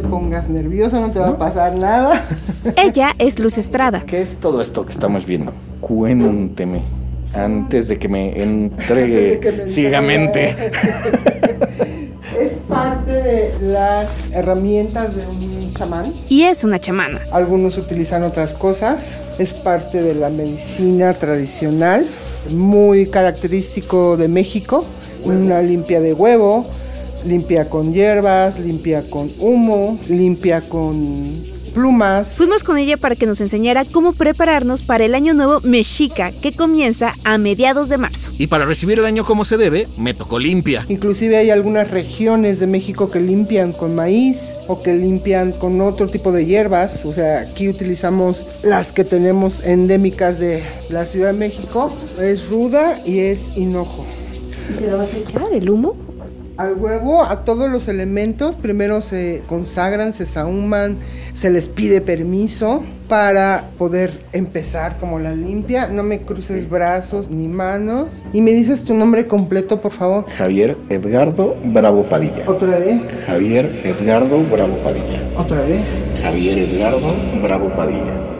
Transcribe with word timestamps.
te 0.00 0.08
pongas 0.08 0.48
nerviosa, 0.48 1.00
no 1.00 1.10
te 1.10 1.18
va 1.18 1.28
a 1.28 1.38
pasar 1.38 1.76
nada. 1.76 2.24
Ella 2.76 3.14
es 3.18 3.38
Luz 3.38 3.58
Estrada. 3.58 4.02
¿Qué 4.06 4.22
es 4.22 4.36
todo 4.36 4.60
esto 4.62 4.86
que 4.86 4.92
estamos 4.92 5.26
viendo? 5.26 5.52
Cuénteme 5.80 6.82
antes 7.34 7.88
de 7.88 7.98
que 7.98 8.08
me 8.08 8.40
entregue 8.40 9.40
que 9.40 9.52
me 9.52 9.68
ciegamente. 9.68 10.50
es 12.40 12.58
parte 12.68 13.10
de 13.10 13.52
las 13.60 14.08
herramientas 14.32 15.16
de 15.16 15.26
un 15.26 15.74
chamán. 15.74 16.12
Y 16.28 16.42
es 16.42 16.62
una 16.64 16.78
chamana. 16.78 17.20
Algunos 17.32 17.76
utilizan 17.76 18.22
otras 18.22 18.54
cosas. 18.54 19.22
Es 19.38 19.52
parte 19.52 20.00
de 20.00 20.14
la 20.14 20.30
medicina 20.30 21.12
tradicional, 21.14 22.06
muy 22.54 23.06
característico 23.06 24.16
de 24.16 24.28
México. 24.28 24.84
Una 25.24 25.60
limpia 25.60 26.00
de 26.00 26.12
huevo, 26.12 26.64
limpia 27.28 27.68
con 27.68 27.92
hierbas, 27.92 28.58
limpia 28.58 29.02
con 29.08 29.30
humo, 29.38 29.98
limpia 30.08 30.62
con 30.62 31.58
plumas. 31.68 32.34
Fuimos 32.36 32.64
con 32.64 32.78
ella 32.78 32.96
para 32.96 33.14
que 33.14 33.26
nos 33.26 33.40
enseñara 33.40 33.84
cómo 33.84 34.12
prepararnos 34.14 34.82
para 34.82 35.04
el 35.04 35.14
año 35.14 35.34
nuevo 35.34 35.60
mexica 35.60 36.32
que 36.32 36.52
comienza 36.52 37.14
a 37.24 37.36
mediados 37.38 37.90
de 37.90 37.98
marzo. 37.98 38.32
Y 38.38 38.46
para 38.46 38.64
recibir 38.64 38.98
el 38.98 39.04
año 39.04 39.24
como 39.24 39.44
se 39.44 39.58
debe, 39.58 39.86
me 39.98 40.14
tocó 40.14 40.38
limpia. 40.38 40.84
Inclusive 40.88 41.36
hay 41.36 41.50
algunas 41.50 41.90
regiones 41.90 42.58
de 42.58 42.66
México 42.66 43.10
que 43.10 43.20
limpian 43.20 43.72
con 43.72 43.94
maíz 43.94 44.54
o 44.66 44.82
que 44.82 44.94
limpian 44.94 45.52
con 45.52 45.80
otro 45.82 46.08
tipo 46.08 46.32
de 46.32 46.46
hierbas. 46.46 47.04
O 47.04 47.12
sea, 47.12 47.40
aquí 47.40 47.68
utilizamos 47.68 48.44
las 48.62 48.90
que 48.90 49.04
tenemos 49.04 49.62
endémicas 49.62 50.38
de 50.40 50.62
la 50.88 51.04
Ciudad 51.04 51.32
de 51.32 51.38
México. 51.38 51.94
Es 52.20 52.48
ruda 52.48 52.96
y 53.04 53.18
es 53.18 53.56
hinojo. 53.56 54.06
¿Y 54.70 54.78
se 54.78 54.90
lo 54.90 54.98
vas 54.98 55.12
a 55.12 55.18
echar 55.18 55.52
el 55.52 55.68
humo? 55.68 56.07
Al 56.58 56.74
huevo, 56.74 57.22
a 57.22 57.44
todos 57.44 57.70
los 57.70 57.86
elementos, 57.86 58.56
primero 58.56 59.00
se 59.00 59.42
consagran, 59.48 60.12
se 60.12 60.26
sahuman, 60.26 60.96
se 61.34 61.50
les 61.50 61.68
pide 61.68 62.00
permiso 62.00 62.82
para 63.08 63.66
poder 63.78 64.10
empezar 64.32 64.96
como 64.98 65.20
la 65.20 65.32
limpia. 65.36 65.86
No 65.86 66.02
me 66.02 66.18
cruces 66.18 66.68
brazos 66.68 67.30
ni 67.30 67.46
manos. 67.46 68.24
Y 68.32 68.40
me 68.40 68.50
dices 68.50 68.82
tu 68.82 68.94
nombre 68.94 69.28
completo, 69.28 69.80
por 69.80 69.92
favor. 69.92 70.24
Javier 70.36 70.76
Edgardo 70.88 71.54
Bravo 71.64 72.02
Padilla. 72.02 72.42
Otra 72.48 72.76
vez, 72.80 73.02
Javier 73.24 73.70
Edgardo 73.84 74.42
Bravo 74.50 74.74
Padilla. 74.78 75.20
otra 75.36 75.60
vez. 75.62 76.02
Javier 76.24 76.58
Edgardo 76.58 77.14
Bravo 77.40 77.68
Padilla. 77.68 78.37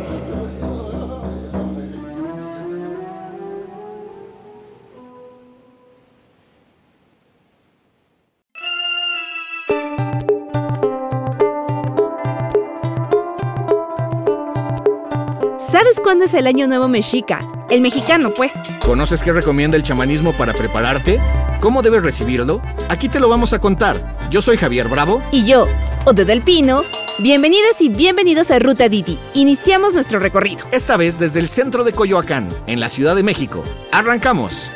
Cuándo 16.18 16.36
es 16.36 16.40
el 16.40 16.48
año 16.48 16.66
nuevo 16.66 16.88
mexica? 16.88 17.48
El 17.70 17.80
mexicano, 17.80 18.34
pues. 18.34 18.54
¿Conoces 18.84 19.22
qué 19.22 19.32
recomienda 19.32 19.76
el 19.76 19.84
chamanismo 19.84 20.36
para 20.36 20.52
prepararte? 20.52 21.20
¿Cómo 21.60 21.80
debes 21.80 22.02
recibirlo? 22.02 22.60
Aquí 22.88 23.08
te 23.08 23.20
lo 23.20 23.28
vamos 23.28 23.52
a 23.52 23.60
contar. 23.60 24.18
Yo 24.28 24.42
soy 24.42 24.56
Javier 24.56 24.88
Bravo. 24.88 25.22
Y 25.30 25.44
yo, 25.44 25.68
Ode 26.06 26.24
del 26.24 26.42
Pino. 26.42 26.82
Bienvenidas 27.20 27.80
y 27.80 27.88
bienvenidos 27.88 28.50
a 28.50 28.58
Ruta 28.58 28.88
Didi. 28.88 29.16
Iniciamos 29.34 29.94
nuestro 29.94 30.18
recorrido. 30.18 30.66
Esta 30.72 30.96
vez 30.96 31.20
desde 31.20 31.38
el 31.38 31.46
centro 31.46 31.84
de 31.84 31.92
Coyoacán, 31.92 32.48
en 32.66 32.80
la 32.80 32.88
Ciudad 32.88 33.14
de 33.14 33.22
México. 33.22 33.62
Arrancamos. 33.92 34.68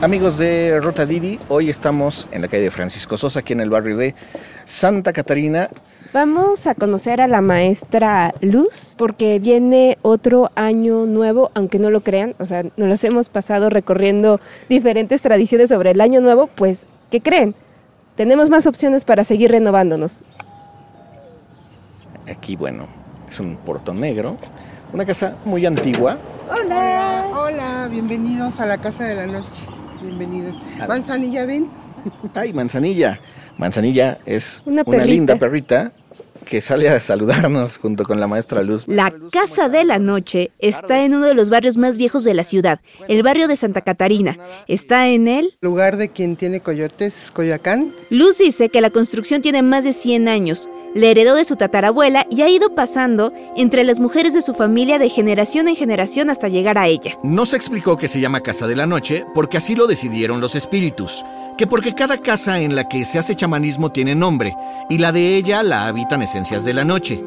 Amigos 0.00 0.38
de 0.38 0.78
Ruta 0.80 1.06
Didi, 1.06 1.40
hoy 1.48 1.68
estamos 1.68 2.28
en 2.30 2.42
la 2.42 2.46
calle 2.46 2.62
de 2.62 2.70
Francisco 2.70 3.18
Sosa, 3.18 3.40
aquí 3.40 3.52
en 3.52 3.60
el 3.60 3.68
barrio 3.68 3.96
de 3.96 4.14
Santa 4.64 5.12
Catarina. 5.12 5.70
Vamos 6.12 6.68
a 6.68 6.76
conocer 6.76 7.20
a 7.20 7.26
la 7.26 7.40
maestra 7.40 8.32
Luz 8.40 8.94
porque 8.96 9.40
viene 9.40 9.98
otro 10.02 10.52
año 10.54 11.04
nuevo, 11.04 11.50
aunque 11.54 11.80
no 11.80 11.90
lo 11.90 12.02
crean, 12.02 12.36
o 12.38 12.46
sea, 12.46 12.62
nos 12.62 12.88
los 12.88 13.02
hemos 13.02 13.28
pasado 13.28 13.70
recorriendo 13.70 14.40
diferentes 14.68 15.20
tradiciones 15.20 15.68
sobre 15.68 15.90
el 15.90 16.00
año 16.00 16.20
nuevo, 16.20 16.46
pues, 16.46 16.86
¿qué 17.10 17.20
creen? 17.20 17.56
Tenemos 18.14 18.50
más 18.50 18.68
opciones 18.68 19.04
para 19.04 19.24
seguir 19.24 19.50
renovándonos. 19.50 20.22
Aquí, 22.30 22.54
bueno, 22.54 22.86
es 23.28 23.40
un 23.40 23.56
portón 23.56 23.98
negro, 23.98 24.36
una 24.92 25.04
casa 25.04 25.34
muy 25.44 25.66
antigua. 25.66 26.18
Hola, 26.48 27.24
hola, 27.36 27.88
bienvenidos 27.90 28.60
a 28.60 28.66
la 28.66 28.78
Casa 28.78 29.02
de 29.02 29.16
la 29.16 29.26
Noche. 29.26 29.66
Bienvenidos. 30.08 30.56
Manzanilla, 30.88 31.44
ven. 31.44 31.68
Ay, 32.34 32.54
Manzanilla. 32.54 33.20
Manzanilla 33.58 34.18
es 34.24 34.62
Una 34.64 34.82
linda 35.04 35.36
perrita 35.36 35.92
que 36.46 36.62
sale 36.62 36.88
a 36.88 36.98
saludarnos 36.98 37.76
junto 37.76 38.04
con 38.04 38.18
la 38.18 38.26
maestra 38.26 38.62
Luz. 38.62 38.84
La 38.86 39.12
Casa 39.30 39.68
de 39.68 39.84
la 39.84 39.98
Noche 39.98 40.50
está 40.60 41.04
en 41.04 41.14
uno 41.14 41.26
de 41.26 41.34
los 41.34 41.50
barrios 41.50 41.76
más 41.76 41.98
viejos 41.98 42.24
de 42.24 42.32
la 42.32 42.42
ciudad, 42.42 42.80
el 43.06 43.22
barrio 43.22 43.48
de 43.48 43.56
Santa 43.56 43.82
Catarina. 43.82 44.38
Está 44.66 45.08
en 45.08 45.28
él. 45.28 45.58
Lugar 45.60 45.98
de 45.98 46.08
quien 46.08 46.36
tiene 46.36 46.60
coyotes, 46.60 47.30
Coyoacán. 47.30 47.92
Luz 48.08 48.38
dice 48.38 48.70
que 48.70 48.80
la 48.80 48.88
construcción 48.88 49.42
tiene 49.42 49.60
más 49.60 49.84
de 49.84 49.92
100 49.92 50.26
años. 50.26 50.70
La 50.98 51.06
heredó 51.06 51.36
de 51.36 51.44
su 51.44 51.54
tatarabuela 51.54 52.26
y 52.28 52.42
ha 52.42 52.48
ido 52.48 52.74
pasando 52.74 53.32
entre 53.56 53.84
las 53.84 54.00
mujeres 54.00 54.34
de 54.34 54.42
su 54.42 54.52
familia 54.52 54.98
de 54.98 55.08
generación 55.08 55.68
en 55.68 55.76
generación 55.76 56.28
hasta 56.28 56.48
llegar 56.48 56.76
a 56.76 56.88
ella. 56.88 57.16
No 57.22 57.46
se 57.46 57.54
explicó 57.54 57.96
que 57.96 58.08
se 58.08 58.18
llama 58.18 58.40
Casa 58.40 58.66
de 58.66 58.74
la 58.74 58.84
Noche 58.84 59.24
porque 59.32 59.58
así 59.58 59.76
lo 59.76 59.86
decidieron 59.86 60.40
los 60.40 60.56
espíritus, 60.56 61.24
que 61.56 61.68
porque 61.68 61.94
cada 61.94 62.18
casa 62.18 62.58
en 62.58 62.74
la 62.74 62.88
que 62.88 63.04
se 63.04 63.20
hace 63.20 63.36
chamanismo 63.36 63.92
tiene 63.92 64.16
nombre 64.16 64.56
y 64.90 64.98
la 64.98 65.12
de 65.12 65.36
ella 65.36 65.62
la 65.62 65.86
habitan 65.86 66.20
esencias 66.20 66.64
de 66.64 66.74
la 66.74 66.84
noche. 66.84 67.22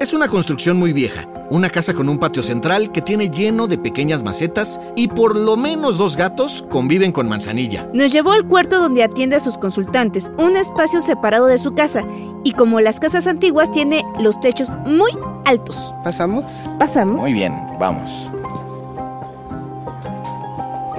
Es 0.00 0.12
una 0.12 0.26
construcción 0.26 0.76
muy 0.76 0.92
vieja, 0.92 1.28
una 1.54 1.70
casa 1.70 1.94
con 1.94 2.08
un 2.08 2.18
patio 2.18 2.42
central 2.42 2.90
que 2.90 3.00
tiene 3.00 3.30
lleno 3.30 3.68
de 3.68 3.78
pequeñas 3.78 4.24
macetas 4.24 4.80
y 4.96 5.06
por 5.06 5.36
lo 5.36 5.56
menos 5.56 5.98
dos 5.98 6.16
gatos 6.16 6.64
conviven 6.68 7.12
con 7.12 7.28
manzanilla. 7.28 7.88
Nos 7.92 8.12
llevó 8.12 8.32
al 8.32 8.44
cuarto 8.48 8.80
donde 8.80 9.04
atiende 9.04 9.36
a 9.36 9.40
sus 9.40 9.56
consultantes, 9.56 10.32
un 10.36 10.56
espacio 10.56 11.00
separado 11.00 11.46
de 11.46 11.58
su 11.58 11.72
casa, 11.74 12.02
y 12.42 12.52
como 12.52 12.80
las 12.80 12.98
casas 12.98 13.28
antiguas 13.28 13.70
tiene 13.70 14.04
los 14.18 14.40
techos 14.40 14.72
muy 14.84 15.12
altos. 15.44 15.94
¿Pasamos? 16.02 16.44
Pasamos. 16.80 17.20
Muy 17.20 17.32
bien, 17.32 17.54
vamos. 17.78 18.10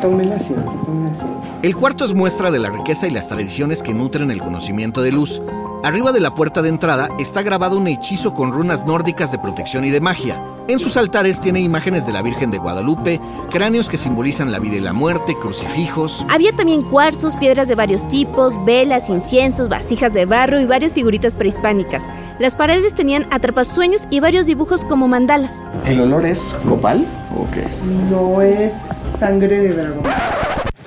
Tomen 0.01 0.31
asiento, 0.31 0.71
tomen 0.85 1.13
asiento. 1.13 1.41
El 1.63 1.75
cuarto 1.75 2.05
es 2.05 2.13
muestra 2.13 2.49
de 2.49 2.59
la 2.59 2.69
riqueza 2.69 3.07
y 3.07 3.11
las 3.11 3.27
tradiciones 3.27 3.83
que 3.83 3.93
nutren 3.93 4.31
el 4.31 4.39
conocimiento 4.39 5.01
de 5.01 5.11
luz. 5.11 5.41
Arriba 5.85 6.11
de 6.11 6.19
la 6.19 6.33
puerta 6.33 6.63
de 6.63 6.69
entrada 6.69 7.09
está 7.19 7.43
grabado 7.43 7.77
un 7.77 7.85
hechizo 7.85 8.33
con 8.33 8.51
runas 8.51 8.87
nórdicas 8.87 9.31
de 9.31 9.37
protección 9.37 9.85
y 9.85 9.91
de 9.91 10.01
magia. 10.01 10.41
En 10.67 10.79
sus 10.79 10.97
altares 10.97 11.39
tiene 11.39 11.59
imágenes 11.59 12.07
de 12.07 12.11
la 12.11 12.23
Virgen 12.23 12.49
de 12.49 12.57
Guadalupe, 12.57 13.21
cráneos 13.51 13.87
que 13.87 13.97
simbolizan 13.97 14.51
la 14.51 14.57
vida 14.57 14.77
y 14.77 14.79
la 14.79 14.93
muerte, 14.93 15.35
crucifijos. 15.39 16.25
Había 16.27 16.53
también 16.53 16.81
cuarzos, 16.81 17.35
piedras 17.35 17.67
de 17.67 17.75
varios 17.75 18.07
tipos, 18.07 18.65
velas, 18.65 19.09
inciensos, 19.11 19.69
vasijas 19.69 20.11
de 20.11 20.25
barro 20.25 20.59
y 20.59 20.65
varias 20.65 20.95
figuritas 20.95 21.35
prehispánicas. 21.35 22.05
Las 22.39 22.55
paredes 22.55 22.95
tenían 22.95 23.27
atrapasueños 23.29 24.07
y 24.09 24.21
varios 24.21 24.47
dibujos 24.47 24.85
como 24.85 25.07
mandalas. 25.07 25.63
¿El 25.85 26.01
olor 26.01 26.25
es 26.25 26.55
copal 26.67 27.05
o 27.37 27.47
qué 27.51 27.61
es? 27.61 27.83
No 28.09 28.41
es 28.41 28.73
sangre 29.19 29.59
de 29.59 29.73
dragón. 29.75 30.03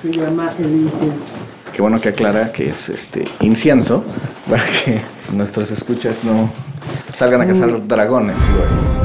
Se 0.01 0.11
llama 0.11 0.51
el 0.59 0.71
incienso. 0.71 1.38
Qué 1.73 1.81
bueno 1.81 1.99
que 1.99 2.09
aclara 2.09 2.51
que 2.51 2.69
es 2.69 2.89
este 2.89 3.25
incienso 3.41 4.03
para 4.49 4.63
que 4.63 4.99
nuestros 5.33 5.71
escuchas 5.71 6.23
no 6.23 6.51
salgan 7.15 7.41
a 7.41 7.47
cazar 7.47 7.87
dragones. 7.87 8.35
igual. 8.51 8.99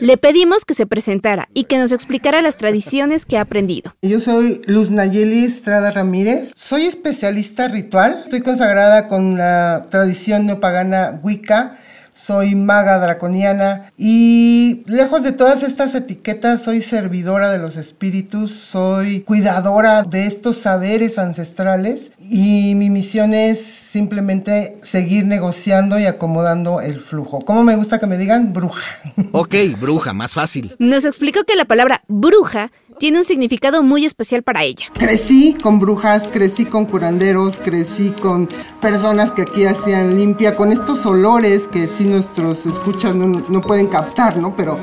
Le 0.00 0.16
pedimos 0.16 0.64
que 0.64 0.74
se 0.74 0.86
presentara 0.86 1.48
y 1.52 1.64
que 1.64 1.78
nos 1.78 1.92
explicara 1.92 2.42
las 2.42 2.56
tradiciones 2.56 3.26
que 3.26 3.38
ha 3.38 3.42
aprendido. 3.42 3.94
Yo 4.02 4.20
soy 4.20 4.62
Luz 4.66 4.90
Nayeli 4.90 5.44
Estrada 5.44 5.90
Ramírez. 5.90 6.52
Soy 6.56 6.82
especialista 6.82 7.68
ritual. 7.68 8.22
Estoy 8.24 8.40
consagrada 8.42 9.08
con 9.08 9.36
la 9.36 9.86
tradición 9.90 10.46
neopagana 10.46 11.20
Wicca. 11.22 11.78
Soy 12.16 12.54
maga 12.54 12.98
draconiana 12.98 13.92
y 13.98 14.82
lejos 14.86 15.22
de 15.22 15.32
todas 15.32 15.62
estas 15.62 15.94
etiquetas 15.94 16.62
soy 16.62 16.80
servidora 16.80 17.50
de 17.50 17.58
los 17.58 17.76
espíritus, 17.76 18.52
soy 18.52 19.20
cuidadora 19.20 20.02
de 20.02 20.24
estos 20.24 20.56
saberes 20.56 21.18
ancestrales 21.18 22.12
y 22.18 22.74
mi 22.74 22.88
misión 22.88 23.34
es 23.34 23.62
simplemente 23.62 24.78
seguir 24.80 25.26
negociando 25.26 25.98
y 25.98 26.06
acomodando 26.06 26.80
el 26.80 27.00
flujo. 27.00 27.40
¿Cómo 27.42 27.62
me 27.62 27.76
gusta 27.76 27.98
que 27.98 28.06
me 28.06 28.16
digan? 28.16 28.54
Bruja. 28.54 28.86
Ok, 29.32 29.54
bruja, 29.78 30.14
más 30.14 30.32
fácil. 30.32 30.74
Nos 30.78 31.04
explicó 31.04 31.44
que 31.44 31.54
la 31.54 31.66
palabra 31.66 32.02
bruja 32.08 32.72
tiene 32.98 33.18
un 33.18 33.24
significado 33.24 33.82
muy 33.82 34.04
especial 34.04 34.42
para 34.42 34.64
ella. 34.64 34.86
Crecí 34.94 35.54
con 35.54 35.78
brujas, 35.78 36.28
crecí 36.28 36.64
con 36.64 36.86
curanderos, 36.86 37.58
crecí 37.58 38.10
con 38.10 38.48
personas 38.80 39.32
que 39.32 39.42
aquí 39.42 39.64
hacían 39.64 40.16
limpia, 40.16 40.56
con 40.56 40.72
estos 40.72 41.04
olores 41.06 41.68
que 41.68 41.88
sí 41.88 42.04
nuestros 42.04 42.66
escuchas 42.66 43.14
no, 43.14 43.26
no 43.26 43.60
pueden 43.60 43.88
captar, 43.88 44.38
¿no? 44.38 44.56
Pero 44.56 44.78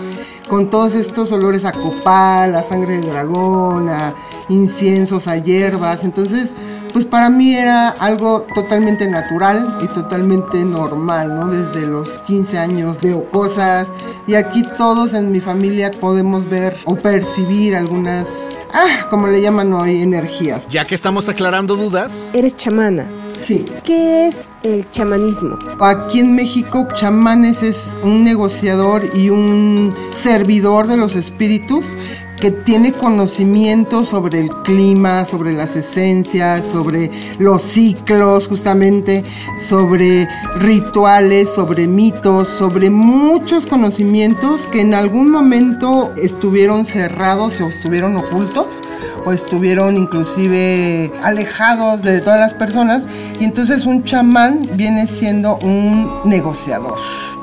con 0.49 0.69
todos 0.69 0.95
estos 0.95 1.31
olores 1.31 1.65
a 1.65 1.71
copal, 1.71 2.55
a 2.55 2.63
sangre 2.63 2.97
de 2.97 3.07
dragón, 3.07 3.89
a 3.89 4.13
inciensos, 4.49 5.27
a 5.27 5.37
hierbas. 5.37 6.03
Entonces, 6.03 6.53
pues 6.93 7.05
para 7.05 7.29
mí 7.29 7.55
era 7.55 7.89
algo 7.89 8.45
totalmente 8.53 9.07
natural 9.07 9.79
y 9.81 9.87
totalmente 9.87 10.63
normal, 10.63 11.35
¿no? 11.35 11.47
Desde 11.47 11.87
los 11.87 12.09
15 12.19 12.57
años 12.59 13.01
veo 13.01 13.29
cosas 13.31 13.89
y 14.27 14.35
aquí 14.35 14.63
todos 14.77 15.13
en 15.15 15.31
mi 15.31 15.41
familia 15.41 15.91
podemos 15.91 16.47
ver 16.47 16.77
o 16.85 16.95
percibir 16.95 17.75
algunas, 17.75 18.27
ah, 18.73 19.07
como 19.09 19.27
le 19.27 19.41
llaman 19.41 19.73
hoy, 19.73 20.01
energías. 20.01 20.67
Ya 20.67 20.85
que 20.85 20.95
estamos 20.95 21.27
aclarando 21.27 21.75
dudas, 21.75 22.29
Eres 22.33 22.55
chamana. 22.55 23.22
Sí. 23.45 23.65
¿Qué 23.83 24.29
es 24.29 24.49
el 24.63 24.89
chamanismo? 24.91 25.57
Aquí 25.81 26.21
en 26.21 26.33
México, 26.33 26.87
chamanes 26.95 27.61
es 27.61 27.93
un 28.01 28.23
negociador 28.23 29.03
y 29.13 29.29
un 29.29 29.93
servidor 30.11 30.87
de 30.87 30.95
los 30.95 31.17
espíritus 31.17 31.97
que 32.39 32.51
tiene 32.51 32.93
conocimiento 32.93 34.05
sobre 34.05 34.41
el 34.41 34.49
clima, 34.49 35.25
sobre 35.25 35.51
las 35.53 35.75
esencias, 35.75 36.65
sobre 36.65 37.11
los 37.37 37.61
ciclos 37.61 38.47
justamente, 38.47 39.23
sobre 39.61 40.27
rituales, 40.57 41.53
sobre 41.53 41.87
mitos, 41.87 42.47
sobre 42.47 42.89
muchos 42.89 43.65
conocimientos 43.65 44.67
que 44.67 44.81
en 44.81 44.93
algún 44.93 45.31
momento 45.31 46.13
estuvieron 46.15 46.85
cerrados 46.85 47.59
o 47.59 47.67
estuvieron 47.67 48.15
ocultos 48.15 48.81
o 49.25 49.31
estuvieron 49.31 49.97
inclusive 49.97 51.11
alejados 51.23 52.01
de 52.01 52.19
todas 52.21 52.39
las 52.39 52.53
personas 52.53 53.07
y 53.39 53.45
entonces 53.45 53.85
un 53.85 54.03
chamán 54.03 54.67
viene 54.73 55.07
siendo 55.07 55.57
un 55.63 56.21
negociador, 56.25 56.97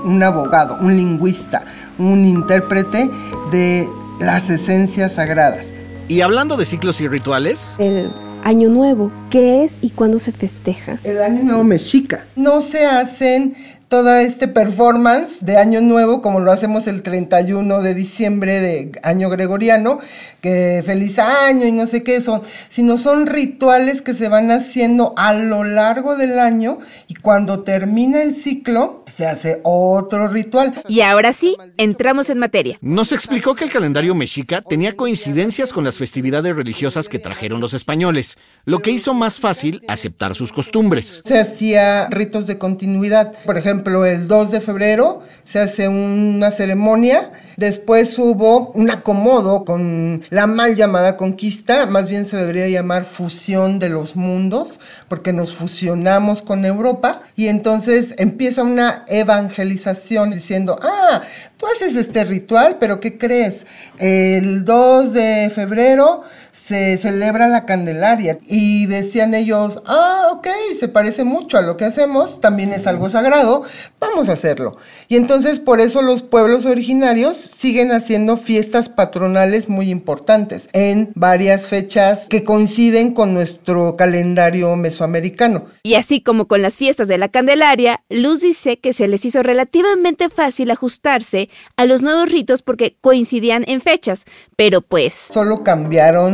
un 0.05 0.23
abogado, 0.23 0.79
un 0.81 0.97
lingüista, 0.97 1.65
un 1.99 2.25
intérprete 2.25 3.11
de 3.51 3.89
las 4.21 4.51
esencias 4.51 5.15
sagradas. 5.15 5.67
y 6.09 6.21
hablando 6.23 6.57
de 6.57 6.65
ciclos 6.65 7.01
y 7.01 7.09
rituales, 7.09 7.77
El 7.79 8.13
año 8.43 8.69
nuevo. 8.71 9.13
¿Qué 9.31 9.65
es 9.65 9.77
y 9.81 9.91
cuándo 9.91 10.19
se 10.19 10.33
festeja? 10.33 10.99
El 11.05 11.21
año 11.23 11.43
nuevo 11.45 11.63
mexica. 11.63 12.25
No 12.37 12.61
se 12.63 12.87
hacen 12.87 13.55
toda 13.91 14.23
este 14.23 14.47
performance 14.47 15.45
de 15.45 15.57
año 15.57 15.81
nuevo 15.81 16.23
como 16.23 16.39
lo 16.39 16.53
hacemos 16.53 16.87
el 16.87 17.03
31 17.03 17.83
de 17.83 17.95
diciembre 17.95 18.61
de 18.61 18.93
año 19.03 19.29
gregoriano, 19.29 19.99
que 20.41 20.85
feliz 20.87 21.19
año 21.19 21.67
y 21.67 21.73
no 21.73 21.89
sé 21.89 22.05
qué 22.05 22.21
son, 22.21 22.43
sino 22.69 22.97
son 22.97 23.27
rituales 23.27 24.01
que 24.01 24.15
se 24.15 24.29
van 24.29 24.53
haciendo 24.53 25.13
a 25.17 25.33
lo 25.33 25.65
largo 25.65 26.17
del 26.17 26.39
año 26.39 26.79
y 27.09 27.15
cuando 27.15 27.65
termina 27.65 28.23
el 28.23 28.37
ciclo 28.37 29.03
se 29.09 29.27
hace 29.27 29.61
otro 29.65 30.29
ritual. 30.29 30.73
Y 30.87 31.01
ahora 31.01 31.33
sí, 31.33 31.57
entramos 31.77 32.31
en 32.31 32.39
materia. 32.39 32.79
nos 32.83 33.11
explicó 33.11 33.57
que 33.57 33.65
el 33.65 33.73
calendario 33.73 34.15
mexica 34.15 34.63
tenía 34.63 34.95
coincidencias 34.95 35.73
con 35.73 35.83
las 35.83 35.99
festividades 35.99 36.55
religiosas 36.55 37.09
que 37.09 37.19
trajeron 37.19 37.61
los 37.61 37.75
españoles, 37.75 38.39
lo 38.65 38.79
que 38.79 38.93
hizo 38.93 39.15
más 39.15 39.41
fácil 39.41 39.83
aceptar 39.89 40.37
sus 40.37 40.53
costumbres. 40.53 41.23
Se 41.25 41.41
hacía 41.41 42.07
ritos 42.09 42.47
de 42.47 42.57
continuidad. 42.57 43.33
Por 43.45 43.59
ejemplo, 43.59 43.80
el 43.85 44.29
2 44.29 44.51
de 44.51 44.61
febrero 44.61 45.23
se 45.45 45.59
hace 45.59 45.89
una 45.89 46.51
ceremonia. 46.51 47.33
Después 47.57 48.19
hubo 48.19 48.71
un 48.73 48.91
acomodo 48.91 49.65
con 49.65 50.23
la 50.31 50.47
mal 50.47 50.77
llamada 50.77 51.17
conquista, 51.17 51.87
más 51.87 52.09
bien 52.09 52.25
se 52.25 52.37
debería 52.37 52.69
llamar 52.69 53.05
fusión 53.05 53.79
de 53.79 53.89
los 53.89 54.17
mundos, 54.17 54.81
porque 55.09 55.33
nos 55.33 55.55
fusionamos 55.55 56.41
con 56.41 56.65
Europa 56.65 57.23
y 57.37 57.49
entonces 57.49 58.15
empieza 58.17 58.63
una 58.63 59.05
evangelización 59.09 60.31
diciendo, 60.31 60.79
ah, 60.83 61.23
tú 61.57 61.67
haces 61.67 61.97
este 61.97 62.25
ritual, 62.25 62.77
pero 62.81 63.01
¿qué 63.01 63.19
crees? 63.19 63.67
El 63.99 64.65
2 64.65 65.13
de 65.13 65.53
febrero 65.55 66.23
se 66.53 66.97
celebra 66.97 67.49
la 67.49 67.65
Candelaria 67.65 68.39
y 68.47 68.87
decían 68.87 69.35
ellos, 69.35 69.83
ah, 69.87 70.29
ok, 70.33 70.49
se 70.79 70.89
parece 70.89 71.25
mucho 71.25 71.59
a 71.59 71.63
lo 71.63 71.77
que 71.77 71.85
hacemos, 71.85 72.41
también 72.41 72.73
es 72.73 72.87
algo 72.87 73.09
sagrado, 73.09 73.63
vamos 73.99 74.29
a 74.29 74.33
hacerlo. 74.33 74.73
Y 75.09 75.17
entonces 75.17 75.61
por 75.61 75.81
eso 75.81 76.03
los 76.03 76.23
pueblos 76.23 76.67
originarios 76.67 77.37
siguen 77.37 77.93
haciendo 77.93 78.37
fiestas 78.37 78.89
patronales 78.89 79.69
muy 79.69 79.91
importantes 79.91 80.69
en 80.73 81.11
varias 81.15 81.69
fechas 81.69 82.27
que 82.29 82.45
coinciden 82.45 83.13
con 83.13 83.35
nuestro 83.35 83.97
calendario 83.97 84.75
mesoamericano. 84.77 85.67
Y 85.83 85.95
así 85.95 86.21
como 86.21 86.47
con 86.47 86.63
las 86.63 86.75
fiestas 86.75 87.09
de 87.09 87.19
la 87.19 87.29
Candelaria, 87.29 88.03
Luz 88.09 88.41
dice 88.41 88.79
que 88.79 88.93
se 88.93 89.09
les 89.09 89.25
hizo 89.25 89.43
relativamente 89.43 90.29
fácil 90.29 90.71
ajustarse 90.71 91.49
a 91.77 91.85
los 91.87 92.03
nuevos 92.03 92.31
ritos 92.31 92.63
porque 92.63 92.97
coincidían 93.01 93.65
en 93.67 93.81
fechas, 93.81 94.25
pero 94.57 94.81
pues 94.81 95.15
Solo 95.15 95.63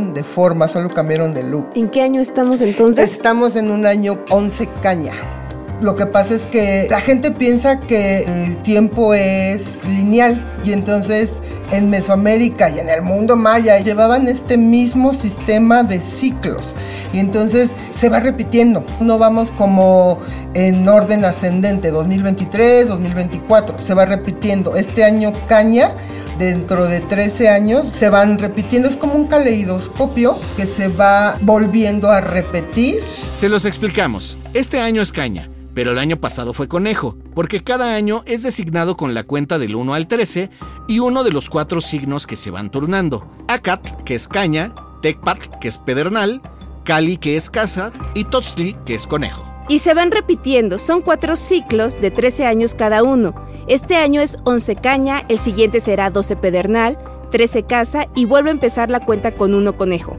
cambiaron 0.06 0.14
de 0.14 0.24
forma, 0.24 0.68
solo 0.68 0.90
cambiaron 0.90 1.34
de 1.34 1.42
look. 1.42 1.70
¿En 1.74 1.88
qué 1.88 2.02
año 2.02 2.20
estamos 2.20 2.60
entonces? 2.60 3.12
Estamos 3.12 3.56
en 3.56 3.70
un 3.70 3.86
año 3.86 4.18
11 4.30 4.68
caña. 4.82 5.45
Lo 5.80 5.94
que 5.94 6.06
pasa 6.06 6.34
es 6.34 6.46
que 6.46 6.86
la 6.88 7.02
gente 7.02 7.30
piensa 7.30 7.80
que 7.80 8.22
el 8.22 8.62
tiempo 8.62 9.12
es 9.12 9.84
lineal 9.84 10.54
y 10.64 10.72
entonces 10.72 11.42
en 11.70 11.90
Mesoamérica 11.90 12.70
y 12.70 12.78
en 12.78 12.88
el 12.88 13.02
mundo 13.02 13.36
maya 13.36 13.78
llevaban 13.80 14.26
este 14.26 14.56
mismo 14.56 15.12
sistema 15.12 15.82
de 15.82 16.00
ciclos 16.00 16.76
y 17.12 17.18
entonces 17.18 17.76
se 17.90 18.08
va 18.08 18.20
repitiendo. 18.20 18.84
No 19.00 19.18
vamos 19.18 19.50
como 19.50 20.18
en 20.54 20.88
orden 20.88 21.26
ascendente, 21.26 21.90
2023, 21.90 22.88
2024, 22.88 23.78
se 23.78 23.92
va 23.92 24.06
repitiendo. 24.06 24.76
Este 24.76 25.04
año 25.04 25.32
caña 25.46 25.92
dentro 26.38 26.86
de 26.86 27.00
13 27.00 27.50
años 27.50 27.86
se 27.86 28.08
van 28.08 28.38
repitiendo, 28.38 28.88
es 28.88 28.96
como 28.96 29.14
un 29.14 29.26
caleidoscopio 29.26 30.38
que 30.56 30.66
se 30.66 30.88
va 30.88 31.36
volviendo 31.40 32.10
a 32.10 32.20
repetir 32.20 33.00
Se 33.32 33.48
los 33.48 33.64
explicamos. 33.64 34.38
Este 34.56 34.80
año 34.80 35.02
es 35.02 35.12
caña, 35.12 35.50
pero 35.74 35.90
el 35.90 35.98
año 35.98 36.18
pasado 36.18 36.54
fue 36.54 36.66
conejo, 36.66 37.14
porque 37.34 37.62
cada 37.62 37.94
año 37.94 38.22
es 38.24 38.42
designado 38.42 38.96
con 38.96 39.12
la 39.12 39.22
cuenta 39.22 39.58
del 39.58 39.76
1 39.76 39.92
al 39.92 40.08
13 40.08 40.48
y 40.88 40.98
uno 41.00 41.24
de 41.24 41.30
los 41.30 41.50
cuatro 41.50 41.82
signos 41.82 42.26
que 42.26 42.36
se 42.36 42.50
van 42.50 42.70
turnando. 42.70 43.30
Acat, 43.48 44.02
que 44.04 44.14
es 44.14 44.26
caña, 44.28 44.74
Tecpat, 45.02 45.58
que 45.60 45.68
es 45.68 45.76
pedernal, 45.76 46.40
Cali, 46.84 47.18
que 47.18 47.36
es 47.36 47.50
casa, 47.50 47.92
y 48.14 48.24
Totzli, 48.24 48.74
que 48.86 48.94
es 48.94 49.06
conejo. 49.06 49.44
Y 49.68 49.80
se 49.80 49.92
van 49.92 50.10
repitiendo, 50.10 50.78
son 50.78 51.02
cuatro 51.02 51.36
ciclos 51.36 52.00
de 52.00 52.10
13 52.10 52.46
años 52.46 52.74
cada 52.74 53.02
uno. 53.02 53.34
Este 53.68 53.96
año 53.96 54.22
es 54.22 54.38
11 54.44 54.76
caña, 54.76 55.26
el 55.28 55.38
siguiente 55.38 55.80
será 55.80 56.08
12 56.08 56.34
pedernal, 56.36 56.96
13 57.30 57.64
casa 57.64 58.06
y 58.14 58.24
vuelve 58.24 58.48
a 58.48 58.52
empezar 58.52 58.88
la 58.88 59.04
cuenta 59.04 59.34
con 59.34 59.52
uno 59.52 59.76
conejo. 59.76 60.16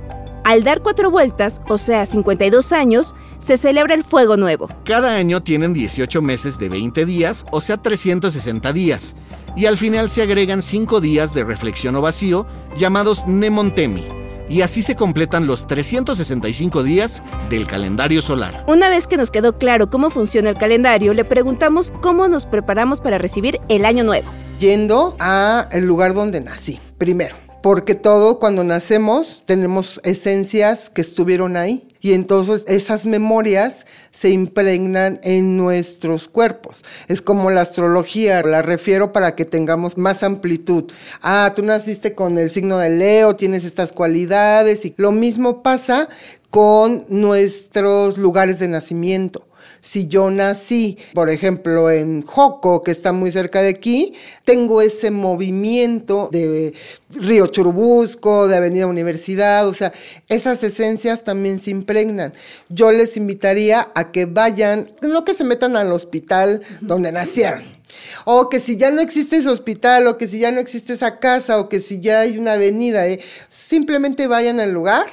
Al 0.48 0.63
dar 0.63 0.82
cuatro 0.82 1.12
vueltas, 1.12 1.62
o 1.68 1.77
sea 1.77 2.06
52 2.06 2.72
años, 2.72 3.16
se 3.38 3.58
celebra 3.58 3.96
el 3.96 4.06
fuego 4.06 4.38
nuevo. 4.38 4.70
Cada 4.86 5.18
año 5.18 5.44
tienen 5.44 5.74
18 5.74 6.22
meses 6.22 6.58
de 6.58 6.70
20 6.70 7.06
días, 7.06 7.46
o 7.51 7.60
sea 7.60 7.75
360 7.75 8.72
días, 8.72 9.13
y 9.58 9.66
al 9.66 9.75
final 9.75 10.10
se 10.10 10.22
agregan 10.22 10.62
5 10.62 11.01
días 11.01 11.34
de 11.34 11.44
reflexión 11.44 11.98
o 11.98 12.01
vacío 12.01 12.48
llamados 12.77 13.27
Nemontemi, 13.27 14.06
y 14.48 14.62
así 14.62 14.84
se 14.84 14.96
completan 14.96 15.48
los 15.48 15.68
365 15.68 16.82
días 16.82 17.22
del 17.50 17.68
calendario 17.68 18.22
solar. 18.22 18.63
Una 18.70 18.89
vez 18.89 19.06
que 19.06 19.18
nos 19.18 19.32
quedó 19.32 19.58
claro 19.58 19.89
cómo 19.89 20.10
funciona 20.10 20.50
el 20.50 20.58
calendario, 20.58 21.13
le 21.13 21.25
preguntamos 21.25 21.92
cómo 21.92 22.30
nos 22.30 22.46
preparamos 22.46 23.01
para 23.01 23.18
recibir 23.18 23.60
el 23.68 23.84
año 23.84 24.06
nuevo. 24.06 24.32
yendo 24.60 25.18
a 25.20 25.68
el 25.72 25.86
lugar 25.86 26.13
donde 26.13 26.39
nací, 26.39 26.80
primero. 26.98 27.47
Porque 27.61 27.95
todo 27.95 28.39
cuando 28.39 28.63
nacemos 28.63 29.43
tenemos 29.45 29.99
esencias 30.03 30.89
que 30.89 31.01
estuvieron 31.01 31.57
ahí 31.57 31.87
y 31.99 32.13
entonces 32.13 32.63
esas 32.67 33.05
memorias 33.05 33.85
se 34.11 34.29
impregnan 34.29 35.19
en 35.23 35.57
nuestros 35.57 36.27
cuerpos. 36.27 36.85
Es 37.07 37.21
como 37.21 37.49
la 37.49 37.61
astrología, 37.61 38.41
la 38.43 38.61
refiero 38.61 39.11
para 39.11 39.35
que 39.35 39.45
tengamos 39.45 39.97
más 39.97 40.23
amplitud. 40.23 40.85
Ah, 41.21 41.51
tú 41.55 41.63
naciste 41.63 42.13
con 42.13 42.37
el 42.37 42.51
signo 42.51 42.77
de 42.77 42.91
Leo, 42.91 43.35
tienes 43.35 43.65
estas 43.65 43.91
cualidades 43.91 44.85
y 44.85 44.93
lo 44.97 45.11
mismo 45.11 45.63
pasa 45.63 46.07
con 46.49 47.05
nuestros 47.09 48.17
lugares 48.17 48.59
de 48.59 48.67
nacimiento. 48.67 49.47
Si 49.81 50.07
yo 50.07 50.29
nací, 50.31 50.98
por 51.13 51.29
ejemplo, 51.29 51.89
en 51.89 52.22
Joco, 52.22 52.84
que 52.84 52.91
está 52.91 53.12
muy 53.12 53.31
cerca 53.31 53.62
de 53.62 53.69
aquí, 53.69 54.13
tengo 54.43 54.81
ese 54.81 55.12
movimiento 55.12 56.29
de 56.31 56.74
Río 57.10 57.48
Churubusco, 57.48 58.48
de 58.48 58.57
Avenida 58.57 58.88
Universidad, 58.88 59.67
o 59.67 59.74
sea, 59.74 59.93
esas 60.27 60.63
esencias 60.63 61.24
también 61.24 61.60
se 61.60 61.72
impregnan. 61.72 62.34
Yo 62.69 62.91
les 62.91 63.17
invitaría 63.17 63.89
a 63.96 64.12
que 64.12 64.25
vayan, 64.25 64.91
no 65.01 65.25
que 65.25 65.34
se 65.34 65.43
metan 65.43 65.75
al 65.75 65.91
hospital 65.91 66.62
donde 66.81 67.12
nacieron. 67.12 67.77
O 68.25 68.50
que 68.50 68.60
si 68.60 68.77
ya 68.77 68.91
no 68.91 69.01
existe 69.01 69.38
ese 69.38 69.50
hospital, 69.50 70.07
o 70.07 70.17
que 70.17 70.27
si 70.27 70.39
ya 70.39 70.51
no 70.51 70.60
existe 70.60 70.93
esa 70.93 71.19
casa, 71.19 71.60
o 71.60 71.69
que 71.69 71.79
si 71.79 72.00
ya 72.00 72.22
hay 72.22 72.38
una 72.38 72.53
avenida, 72.53 73.07
eh, 73.07 73.19
simplemente 73.50 74.27
vayan 74.27 74.60
al 74.60 74.72
lugar, 74.72 75.07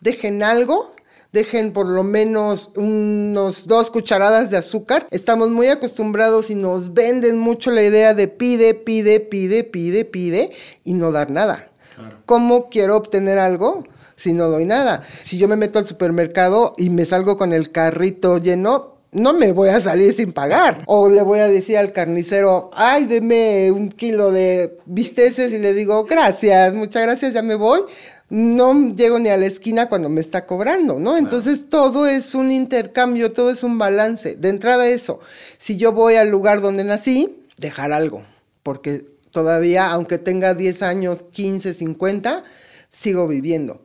dejen 0.00 0.42
algo, 0.42 0.94
dejen 1.32 1.72
por 1.72 1.86
lo 1.86 2.02
menos 2.02 2.72
unos 2.76 3.66
dos 3.66 3.90
cucharadas 3.90 4.50
de 4.50 4.56
azúcar. 4.56 5.06
Estamos 5.10 5.50
muy 5.50 5.68
acostumbrados 5.68 6.50
y 6.50 6.54
nos 6.54 6.94
venden 6.94 7.38
mucho 7.38 7.70
la 7.70 7.82
idea 7.82 8.14
de 8.14 8.28
pide, 8.28 8.74
pide, 8.74 9.20
pide, 9.20 9.64
pide, 9.64 10.04
pide 10.04 10.50
y 10.84 10.94
no 10.94 11.12
dar 11.12 11.30
nada. 11.30 11.68
¿Cómo 12.26 12.70
quiero 12.70 12.96
obtener 12.96 13.38
algo? 13.38 13.84
si 14.20 14.34
no 14.34 14.48
doy 14.48 14.66
nada. 14.66 15.02
Si 15.22 15.38
yo 15.38 15.48
me 15.48 15.56
meto 15.56 15.78
al 15.78 15.86
supermercado 15.86 16.74
y 16.76 16.90
me 16.90 17.06
salgo 17.06 17.38
con 17.38 17.54
el 17.54 17.72
carrito 17.72 18.36
lleno, 18.36 18.98
no 19.12 19.32
me 19.32 19.52
voy 19.52 19.70
a 19.70 19.80
salir 19.80 20.12
sin 20.12 20.32
pagar. 20.32 20.82
O 20.86 21.08
le 21.08 21.22
voy 21.22 21.40
a 21.40 21.48
decir 21.48 21.78
al 21.78 21.92
carnicero, 21.92 22.70
ay, 22.74 23.06
deme 23.06 23.72
un 23.72 23.88
kilo 23.88 24.30
de 24.30 24.78
bisteces 24.84 25.52
y 25.52 25.58
le 25.58 25.72
digo, 25.72 26.04
gracias, 26.04 26.74
muchas 26.74 27.02
gracias, 27.02 27.32
ya 27.32 27.42
me 27.42 27.54
voy. 27.54 27.80
No 28.30 28.94
llego 28.94 29.18
ni 29.18 29.28
a 29.28 29.36
la 29.36 29.46
esquina 29.46 29.88
cuando 29.88 30.08
me 30.08 30.20
está 30.20 30.46
cobrando, 30.46 30.98
¿no? 30.98 31.16
Entonces 31.16 31.68
todo 31.68 32.06
es 32.06 32.34
un 32.34 32.52
intercambio, 32.52 33.32
todo 33.32 33.50
es 33.50 33.64
un 33.64 33.76
balance. 33.76 34.36
De 34.36 34.48
entrada 34.48 34.86
eso, 34.86 35.20
si 35.58 35.76
yo 35.76 35.92
voy 35.92 36.14
al 36.14 36.30
lugar 36.30 36.60
donde 36.60 36.84
nací, 36.84 37.44
dejar 37.58 37.92
algo, 37.92 38.22
porque 38.62 39.04
todavía, 39.30 39.88
aunque 39.88 40.18
tenga 40.18 40.54
10 40.54 40.82
años, 40.82 41.24
15, 41.32 41.74
50, 41.74 42.44
sigo 42.88 43.26
viviendo. 43.26 43.82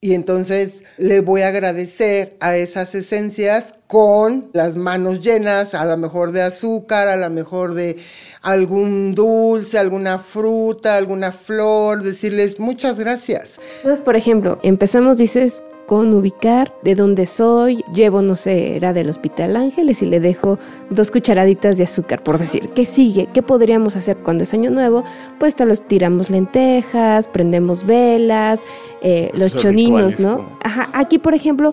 Y 0.00 0.14
entonces 0.14 0.84
le 0.96 1.22
voy 1.22 1.42
a 1.42 1.48
agradecer 1.48 2.36
a 2.38 2.56
esas 2.56 2.94
esencias 2.94 3.74
con 3.88 4.48
las 4.52 4.76
manos 4.76 5.20
llenas, 5.20 5.74
a 5.74 5.84
lo 5.84 5.96
mejor 5.96 6.30
de 6.30 6.42
azúcar, 6.42 7.08
a 7.08 7.16
lo 7.16 7.28
mejor 7.30 7.74
de 7.74 7.96
algún 8.42 9.16
dulce, 9.16 9.76
alguna 9.76 10.20
fruta, 10.20 10.94
alguna 10.94 11.32
flor, 11.32 12.04
decirles 12.04 12.60
muchas 12.60 12.96
gracias. 12.96 13.58
Entonces, 13.78 14.00
por 14.00 14.14
ejemplo, 14.14 14.60
empezamos, 14.62 15.18
dices, 15.18 15.64
con 15.88 16.12
ubicar 16.12 16.74
de 16.82 16.94
dónde 16.94 17.24
soy, 17.24 17.82
llevo, 17.94 18.20
no 18.20 18.36
sé, 18.36 18.76
era 18.76 18.92
del 18.92 19.08
Hospital 19.08 19.56
Ángeles 19.56 20.02
y 20.02 20.04
le 20.04 20.20
dejo 20.20 20.58
dos 20.90 21.10
cucharaditas 21.10 21.78
de 21.78 21.84
azúcar, 21.84 22.22
por 22.22 22.38
decir. 22.38 22.68
¿Qué 22.74 22.84
sigue? 22.84 23.26
¿Qué 23.32 23.42
podríamos 23.42 23.96
hacer 23.96 24.18
cuando 24.18 24.44
es 24.44 24.52
año 24.52 24.70
nuevo? 24.70 25.02
Pues 25.40 25.56
tal 25.56 25.68
vez 25.68 25.80
tiramos 25.88 26.28
lentejas, 26.28 27.26
prendemos 27.26 27.86
velas, 27.86 28.60
eh, 29.00 29.30
los 29.32 29.56
choninos, 29.56 30.20
¿no? 30.20 30.46
Ajá, 30.62 30.90
aquí 30.92 31.18
por 31.18 31.32
ejemplo, 31.32 31.72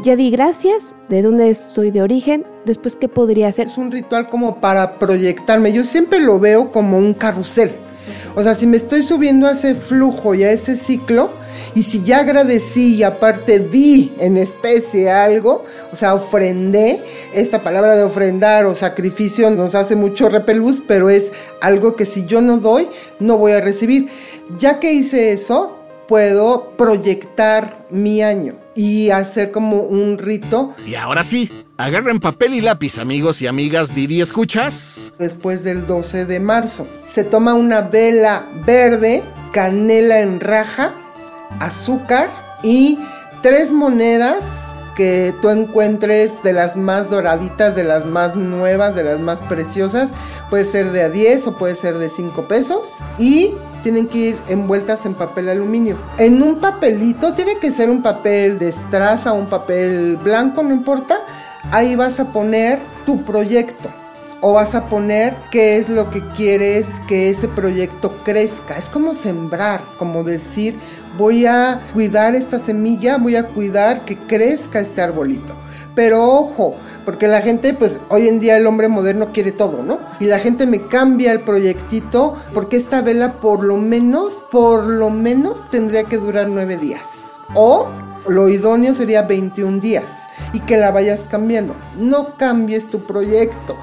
ya 0.00 0.14
di 0.14 0.30
gracias, 0.30 0.94
de 1.08 1.22
dónde 1.22 1.52
soy 1.54 1.90
de 1.90 2.02
origen, 2.02 2.46
después 2.66 2.94
qué 2.94 3.08
podría 3.08 3.48
hacer. 3.48 3.66
Es 3.66 3.78
un 3.78 3.90
ritual 3.90 4.28
como 4.28 4.60
para 4.60 5.00
proyectarme, 5.00 5.72
yo 5.72 5.82
siempre 5.82 6.20
lo 6.20 6.38
veo 6.38 6.70
como 6.70 6.98
un 6.98 7.14
carrusel. 7.14 7.72
O 8.36 8.42
sea, 8.44 8.54
si 8.54 8.68
me 8.68 8.76
estoy 8.76 9.02
subiendo 9.02 9.48
a 9.48 9.52
ese 9.52 9.74
flujo 9.74 10.36
y 10.36 10.44
a 10.44 10.52
ese 10.52 10.76
ciclo, 10.76 11.32
y 11.74 11.82
si 11.82 12.02
ya 12.02 12.20
agradecí 12.20 12.94
y 12.94 13.02
aparte 13.02 13.58
di 13.58 14.12
en 14.18 14.36
especie 14.36 15.10
algo, 15.10 15.64
o 15.92 15.96
sea, 15.96 16.14
ofrendé, 16.14 17.02
esta 17.32 17.62
palabra 17.62 17.96
de 17.96 18.02
ofrendar 18.02 18.66
o 18.66 18.74
sacrificio 18.74 19.50
nos 19.50 19.74
hace 19.74 19.96
mucho 19.96 20.28
repelús, 20.28 20.82
pero 20.86 21.10
es 21.10 21.32
algo 21.60 21.96
que 21.96 22.06
si 22.06 22.26
yo 22.26 22.40
no 22.40 22.58
doy, 22.58 22.88
no 23.20 23.38
voy 23.38 23.52
a 23.52 23.60
recibir. 23.60 24.08
Ya 24.58 24.78
que 24.80 24.92
hice 24.92 25.32
eso, 25.32 25.76
puedo 26.06 26.76
proyectar 26.76 27.86
mi 27.90 28.22
año 28.22 28.54
y 28.74 29.10
hacer 29.10 29.50
como 29.50 29.82
un 29.82 30.18
rito. 30.18 30.74
Y 30.86 30.94
ahora 30.94 31.24
sí, 31.24 31.50
agarren 31.76 32.20
papel 32.20 32.54
y 32.54 32.60
lápiz, 32.60 32.98
amigos 32.98 33.42
y 33.42 33.46
amigas 33.46 33.94
Didi 33.94 34.20
Escuchas. 34.20 35.12
Después 35.18 35.64
del 35.64 35.86
12 35.86 36.26
de 36.26 36.40
marzo, 36.40 36.86
se 37.12 37.24
toma 37.24 37.54
una 37.54 37.80
vela 37.80 38.48
verde, 38.66 39.24
canela 39.52 40.20
en 40.20 40.40
raja, 40.40 40.94
azúcar 41.60 42.28
y 42.62 42.98
tres 43.42 43.72
monedas 43.72 44.74
que 44.96 45.34
tú 45.42 45.50
encuentres 45.50 46.42
de 46.42 46.54
las 46.54 46.76
más 46.76 47.10
doraditas, 47.10 47.76
de 47.76 47.84
las 47.84 48.06
más 48.06 48.34
nuevas, 48.34 48.94
de 48.96 49.04
las 49.04 49.20
más 49.20 49.42
preciosas. 49.42 50.10
Puede 50.48 50.64
ser 50.64 50.90
de 50.90 51.02
a 51.02 51.08
10 51.10 51.48
o 51.48 51.56
puede 51.56 51.74
ser 51.74 51.98
de 51.98 52.08
5 52.08 52.48
pesos. 52.48 52.94
Y 53.18 53.54
tienen 53.82 54.08
que 54.08 54.18
ir 54.18 54.38
envueltas 54.48 55.04
en 55.04 55.14
papel 55.14 55.50
aluminio. 55.50 55.98
En 56.16 56.42
un 56.42 56.56
papelito, 56.60 57.34
tiene 57.34 57.58
que 57.58 57.70
ser 57.70 57.90
un 57.90 58.02
papel 58.02 58.58
de 58.58 58.68
estraza, 58.68 59.32
un 59.32 59.46
papel 59.46 60.16
blanco, 60.16 60.62
no 60.62 60.72
importa. 60.72 61.18
Ahí 61.70 61.94
vas 61.94 62.18
a 62.18 62.32
poner 62.32 62.80
tu 63.04 63.22
proyecto 63.22 63.90
o 64.40 64.54
vas 64.54 64.74
a 64.74 64.86
poner 64.86 65.34
qué 65.50 65.76
es 65.78 65.88
lo 65.88 66.10
que 66.10 66.26
quieres 66.30 67.00
que 67.08 67.30
ese 67.30 67.48
proyecto 67.48 68.12
crezca. 68.24 68.76
Es 68.76 68.88
como 68.88 69.14
sembrar, 69.14 69.80
como 69.98 70.24
decir, 70.24 70.76
voy 71.16 71.46
a 71.46 71.80
cuidar 71.92 72.34
esta 72.34 72.58
semilla, 72.58 73.16
voy 73.16 73.36
a 73.36 73.46
cuidar 73.46 74.04
que 74.04 74.16
crezca 74.16 74.80
este 74.80 75.02
arbolito. 75.02 75.54
Pero 75.94 76.30
ojo, 76.30 76.76
porque 77.06 77.26
la 77.26 77.40
gente, 77.40 77.72
pues 77.72 77.98
hoy 78.10 78.28
en 78.28 78.38
día 78.38 78.56
el 78.58 78.66
hombre 78.66 78.88
moderno 78.88 79.30
quiere 79.32 79.50
todo, 79.50 79.82
¿no? 79.82 79.98
Y 80.20 80.26
la 80.26 80.40
gente 80.40 80.66
me 80.66 80.86
cambia 80.88 81.32
el 81.32 81.40
proyectito 81.40 82.34
porque 82.52 82.76
esta 82.76 83.00
vela 83.00 83.40
por 83.40 83.64
lo 83.64 83.78
menos, 83.78 84.38
por 84.50 84.84
lo 84.84 85.08
menos 85.08 85.70
tendría 85.70 86.04
que 86.04 86.18
durar 86.18 86.48
nueve 86.48 86.76
días. 86.76 87.40
O 87.54 87.88
lo 88.28 88.48
idóneo 88.48 88.92
sería 88.92 89.22
21 89.22 89.78
días 89.78 90.28
y 90.52 90.60
que 90.60 90.76
la 90.76 90.90
vayas 90.90 91.24
cambiando. 91.24 91.76
No 91.96 92.36
cambies 92.36 92.90
tu 92.90 93.06
proyecto. 93.06 93.76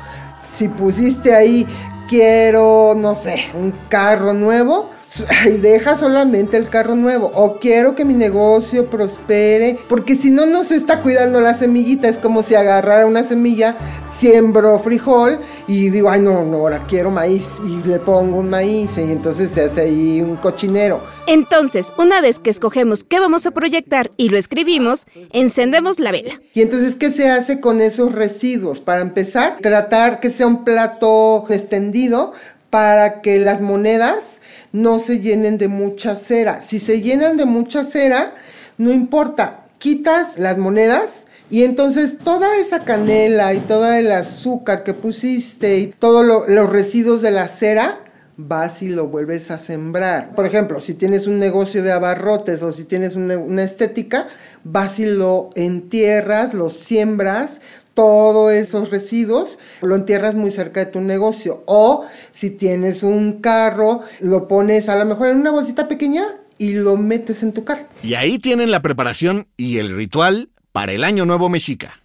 Si 0.54 0.68
pusiste 0.68 1.34
ahí, 1.34 1.68
quiero, 2.08 2.94
no 2.96 3.16
sé, 3.16 3.46
un 3.56 3.74
carro 3.90 4.34
nuevo, 4.34 4.92
deja 5.62 5.96
solamente 5.96 6.58
el 6.58 6.70
carro 6.70 6.96
nuevo. 6.96 7.32
O 7.34 7.60
quiero 7.60 7.96
que 7.96 8.06
mi 8.06 8.14
negocio 8.14 8.90
prospere. 8.90 9.80
Porque 9.88 10.16
si 10.16 10.32
no, 10.32 10.46
no 10.46 10.64
se 10.64 10.76
está 10.76 11.02
cuidando 11.02 11.42
la 11.42 11.54
semillita. 11.54 12.08
Es 12.08 12.18
como 12.18 12.44
si 12.44 12.56
agarrara 12.56 13.06
una 13.06 13.24
semilla, 13.24 13.76
siembro 14.08 14.80
frijol 14.80 15.40
y 15.68 15.90
digo, 15.90 16.10
ay, 16.10 16.22
no, 16.22 16.44
no, 16.44 16.58
ahora 16.58 16.86
quiero 16.88 17.12
maíz. 17.12 17.54
Y 17.66 17.88
le 17.88 18.00
pongo 18.00 18.38
un 18.38 18.50
maíz 18.50 18.98
y 18.98 19.02
entonces 19.02 19.52
se 19.52 19.62
hace 19.62 19.82
ahí 19.82 20.22
un 20.22 20.36
cochinero. 20.38 21.02
Entonces, 21.28 21.94
una 21.98 22.22
vez 22.22 22.40
que 22.40 22.50
escogemos 22.50 23.04
qué 23.04 23.20
vamos 23.20 23.46
a 23.46 23.52
proyectar 23.52 24.12
y 24.18 24.30
lo 24.30 24.38
escribimos, 24.38 25.06
encendemos 25.32 26.00
la 26.00 26.12
vela. 26.12 26.42
Y 26.54 26.62
entonces, 26.62 26.96
¿qué 26.96 27.12
se 27.12 27.30
hace 27.30 27.60
con 27.60 27.82
esos 27.82 28.14
residuos? 28.14 28.80
Para 28.80 29.02
empezar, 29.02 29.58
tratar 29.62 30.20
que 30.20 30.30
sea 30.30 30.48
un 30.48 30.64
plato 30.64 31.46
extendido 31.50 32.34
para 32.70 33.22
que 33.22 33.38
las 33.38 33.62
monedas 33.62 34.42
no 34.74 35.00
se 35.00 35.20
llenen 35.20 35.58
de 35.58 35.70
mucha 35.70 36.18
cera. 36.18 36.62
Si 36.62 36.80
se 36.80 37.02
llenan 37.02 37.38
de 37.38 37.46
mucha 37.46 37.86
cera, 37.86 38.34
no 38.78 38.92
importa, 38.92 39.68
quitas 39.78 40.38
las 40.38 40.58
monedas 40.58 41.28
y 41.50 41.64
entonces 41.64 42.18
toda 42.18 42.58
esa 42.58 42.84
canela 42.84 43.54
y 43.54 43.60
todo 43.60 43.94
el 43.94 44.12
azúcar 44.12 44.84
que 44.84 44.94
pusiste 44.94 45.78
y 45.78 45.88
todos 45.88 46.26
los 46.48 46.70
residuos 46.70 47.22
de 47.22 47.32
la 47.32 47.48
cera, 47.48 48.00
vas 48.36 48.82
y 48.82 48.90
lo 48.90 49.08
vuelves 49.08 49.52
a 49.52 49.60
sembrar. 49.60 50.34
Por 50.34 50.48
ejemplo, 50.48 50.82
si 50.82 50.96
tienes 50.96 51.28
un 51.28 51.38
negocio 51.38 51.84
de 51.84 51.92
abarrotes 51.92 52.64
o 52.64 52.72
si 52.72 52.86
tienes 52.86 53.16
una, 53.16 53.38
una 53.38 53.64
estética, 53.64 54.28
vas 54.64 54.98
y 55.00 55.06
lo 55.06 55.52
entierras, 55.56 56.56
lo 56.56 56.70
siembras, 56.70 57.62
todos 57.94 58.52
esos 58.52 58.90
residuos, 58.90 59.60
lo 59.82 59.96
entierras 59.96 60.36
muy 60.36 60.52
cerca 60.52 60.80
de 60.80 60.92
tu 60.92 61.02
negocio. 61.02 61.64
O 61.66 62.06
si 62.32 62.50
tienes 62.50 63.04
un 63.04 63.42
carro, 63.42 64.02
lo 64.20 64.48
pones 64.48 64.90
a 64.90 64.96
lo 64.96 65.06
mejor 65.06 65.30
en 65.30 65.38
una 65.38 65.52
bolsita 65.52 65.88
pequeña 65.88 66.24
y 66.58 66.74
lo 66.74 66.98
metes 66.98 67.44
en 67.44 67.54
tu 67.54 67.64
carro. 67.64 67.88
Y 68.02 68.16
ahí 68.16 68.40
tienen 68.40 68.72
la 68.72 68.82
preparación 68.82 69.48
y 69.58 69.78
el 69.78 69.96
ritual 69.96 70.50
para 70.72 70.92
el 70.92 71.04
Año 71.04 71.26
Nuevo 71.26 71.50
Mexica. 71.50 72.00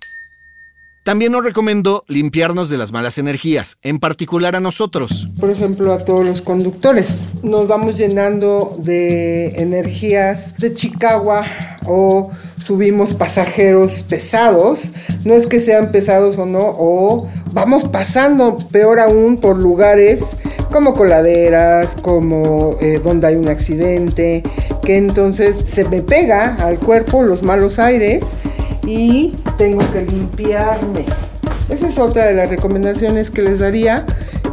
También 1.09 1.33
nos 1.33 1.42
recomendó 1.42 2.04
limpiarnos 2.07 2.68
de 2.68 2.76
las 2.76 2.92
malas 2.92 3.16
energías, 3.16 3.78
en 3.83 3.99
particular 3.99 4.54
a 4.57 4.61
nosotros. 4.61 5.26
Por 5.40 5.49
ejemplo, 5.49 5.95
a 5.95 6.04
todos 6.04 6.26
los 6.26 6.42
conductores. 6.42 7.28
Nos 7.42 7.66
vamos 7.66 7.97
llenando 7.97 8.76
de 8.78 9.49
energías 9.59 10.59
de 10.59 10.75
Chicago 10.75 11.40
o 11.87 12.30
subimos 12.58 13.14
pasajeros 13.14 14.02
pesados. 14.02 14.92
No 15.24 15.34
es 15.34 15.46
que 15.46 15.60
sean 15.60 15.90
pesados 15.90 16.38
o 16.38 16.46
no, 16.46 16.74
o 16.78 17.28
vamos 17.52 17.84
pasando, 17.84 18.56
peor 18.70 19.00
aún, 19.00 19.38
por 19.38 19.58
lugares 19.58 20.36
como 20.72 20.94
coladeras, 20.94 21.96
como 21.96 22.76
eh, 22.80 23.00
donde 23.02 23.28
hay 23.28 23.36
un 23.36 23.48
accidente, 23.48 24.42
que 24.82 24.98
entonces 24.98 25.56
se 25.56 25.84
me 25.84 26.02
pega 26.02 26.56
al 26.56 26.78
cuerpo 26.78 27.22
los 27.22 27.42
malos 27.42 27.78
aires 27.78 28.36
y 28.86 29.34
tengo 29.56 29.80
que 29.92 30.02
limpiarme. 30.02 31.06
Esa 31.68 31.88
es 31.88 31.98
otra 31.98 32.26
de 32.26 32.34
las 32.34 32.48
recomendaciones 32.48 33.30
que 33.30 33.42
les 33.42 33.58
daría, 33.58 34.04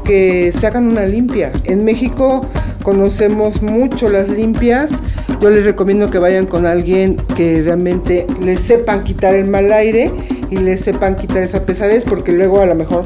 que 0.03 0.53
se 0.57 0.67
hagan 0.67 0.87
una 0.87 1.05
limpia. 1.05 1.51
En 1.63 1.85
México 1.85 2.41
conocemos 2.85 3.63
mucho 3.63 4.09
las 4.09 4.29
limpias. 4.29 4.91
Yo 5.41 5.49
les 5.49 5.65
recomiendo 5.65 6.11
que 6.11 6.19
vayan 6.19 6.45
con 6.45 6.67
alguien 6.67 7.17
que 7.35 7.63
realmente 7.63 8.27
les 8.39 8.59
sepan 8.59 9.03
quitar 9.03 9.33
el 9.33 9.47
mal 9.47 9.73
aire 9.73 10.11
y 10.51 10.57
les 10.57 10.81
sepan 10.81 11.17
quitar 11.17 11.41
esa 11.41 11.65
pesadez, 11.65 12.05
porque 12.05 12.31
luego 12.31 12.61
a 12.61 12.67
lo 12.67 12.75
mejor 12.75 13.05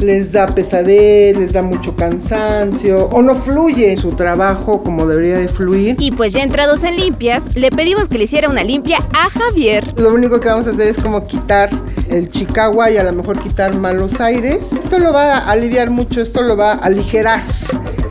les 0.00 0.32
da 0.32 0.46
pesadez, 0.46 1.36
les 1.36 1.52
da 1.52 1.60
mucho 1.60 1.94
cansancio 1.94 3.06
o 3.06 3.20
no 3.20 3.34
fluye 3.34 3.96
su 3.98 4.12
trabajo 4.12 4.82
como 4.82 5.06
debería 5.06 5.36
de 5.36 5.48
fluir. 5.48 5.96
Y 5.98 6.10
pues 6.10 6.32
ya 6.32 6.42
entrados 6.42 6.82
en 6.84 6.96
limpias, 6.96 7.54
le 7.54 7.70
pedimos 7.70 8.08
que 8.08 8.16
le 8.16 8.24
hiciera 8.24 8.48
una 8.48 8.64
limpia 8.64 8.98
a 9.12 9.28
Javier. 9.28 9.92
Lo 9.98 10.14
único 10.14 10.40
que 10.40 10.48
vamos 10.48 10.66
a 10.66 10.70
hacer 10.70 10.88
es 10.88 10.96
como 10.96 11.26
quitar 11.26 11.68
el 12.08 12.30
chihuahua 12.30 12.90
y 12.90 12.96
a 12.96 13.02
lo 13.02 13.12
mejor 13.12 13.38
quitar 13.40 13.74
malos 13.74 14.20
aires. 14.20 14.60
Esto 14.72 14.98
lo 14.98 15.12
va 15.12 15.36
a 15.36 15.50
aliviar 15.50 15.90
mucho, 15.90 16.22
esto 16.22 16.42
lo 16.42 16.56
va 16.56 16.72
a 16.72 16.76
aligerar. 16.76 17.42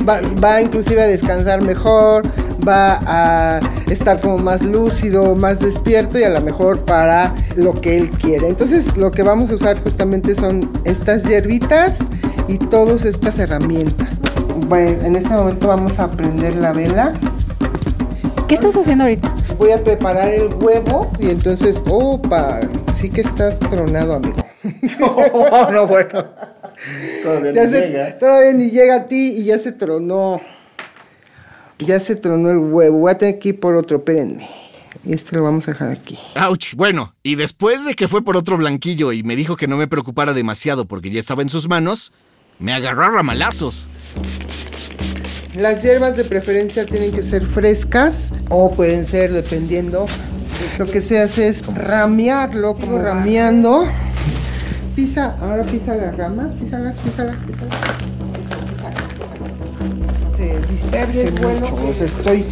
Va, 0.08 0.22
va 0.44 0.62
inclusive 0.62 1.02
a 1.02 1.08
descansar 1.08 1.62
mejor, 1.62 2.24
va 2.68 3.00
a 3.06 3.60
estar 3.90 4.20
como 4.22 4.38
más 4.38 4.62
lúcido, 4.62 5.36
más 5.36 5.60
despierto 5.60 6.20
y 6.20 6.24
a 6.24 6.30
lo 6.30 6.42
mejor 6.42 6.84
para 6.84 7.34
lo 7.56 7.74
que 7.74 7.98
él 7.98 8.10
quiere. 8.12 8.48
Entonces 8.48 8.98
lo 8.98 9.12
que 9.12 9.24
vamos 9.24 9.50
a 9.52 9.56
usar 9.56 9.82
justamente 9.82 10.36
son 10.36 10.72
estas 10.84 11.24
hierbitas 11.24 12.00
y 12.48 12.58
todas 12.58 13.06
estas 13.06 13.40
herramientas. 13.40 14.20
Bueno, 14.68 15.06
en 15.06 15.16
este 15.16 15.30
momento 15.30 15.68
vamos 15.68 16.00
a 16.00 16.10
prender 16.10 16.56
la 16.56 16.74
vela. 16.74 17.14
¿Qué 18.48 18.56
estás 18.56 18.76
haciendo 18.76 19.04
ahorita? 19.04 19.34
Voy 19.58 19.72
a 19.72 19.84
preparar 19.84 20.30
el 20.30 20.54
huevo 20.54 21.12
y 21.20 21.30
entonces, 21.30 21.82
opa, 21.90 22.62
sí 22.94 23.10
que 23.10 23.22
estás 23.22 23.60
tronado, 23.60 24.16
amigo. 24.16 24.38
Oh, 25.00 25.70
no, 25.72 25.88
bueno. 25.88 26.26
Todavía 27.28 27.52
Ya 27.54 27.64
no 27.66 27.70
se- 27.72 27.82
llega. 27.82 28.18
todavía 28.18 28.54
ni 28.54 28.70
llega 28.72 28.96
a 28.96 29.06
ti 29.08 29.36
y 29.38 29.44
ya 29.46 29.60
se 29.60 29.72
tronó. 29.72 30.42
Ya 31.80 32.00
se 32.00 32.16
tronó 32.16 32.50
el 32.50 32.58
huevo. 32.58 32.98
Voy 33.00 33.12
a 33.12 33.18
tener 33.18 33.38
que 33.40 33.50
ir 33.50 33.60
por 33.60 33.76
otro, 33.76 33.98
espérenme. 33.98 34.48
Y 35.06 35.14
este 35.14 35.36
lo 35.36 35.44
vamos 35.44 35.68
a 35.68 35.72
dejar 35.72 35.92
aquí. 35.92 36.18
¡Auch! 36.36 36.74
Bueno, 36.76 37.14
y 37.24 37.36
después 37.36 37.86
de 37.86 37.94
que 37.94 38.08
fue 38.08 38.24
por 38.24 38.36
otro 38.36 38.58
blanquillo 38.58 39.12
y 39.14 39.22
me 39.24 39.36
dijo 39.36 39.56
que 39.56 39.68
no 39.68 39.78
me 39.78 39.88
preocupara 39.88 40.34
demasiado 40.34 40.86
porque 40.86 41.10
ya 41.12 41.20
estaba 41.20 41.44
en 41.44 41.50
sus 41.50 41.70
manos, 41.70 42.12
me 42.60 42.74
agarró 42.74 43.04
a 43.04 43.12
ramalazos. 43.12 43.88
Las 45.56 45.82
hierbas 45.84 46.18
de 46.18 46.24
preferencia 46.24 46.86
tienen 46.86 47.12
que 47.12 47.24
ser 47.24 47.46
frescas 47.46 48.34
o 48.50 48.72
pueden 48.72 49.06
ser 49.08 49.32
dependiendo. 49.34 50.06
Lo 50.80 50.86
que 50.88 51.02
se 51.02 51.20
hace 51.20 51.48
es 51.48 51.66
ramearlo, 51.66 52.74
como 52.74 52.98
rameando. 53.00 53.86
Pisa, 54.98 55.36
ahora 55.40 55.62
pisa 55.62 55.94
las 55.94 56.18
ramas, 56.18 56.54
písalas, 56.56 57.00
písalas, 57.00 57.36
písalas. 57.46 57.78
Se 60.36 60.74
disperse 60.74 61.32
mucho, 61.34 61.76
o 61.76 61.94
sea, 61.94 62.08
estoy 62.08 62.44